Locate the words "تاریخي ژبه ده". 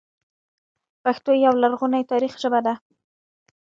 2.11-2.73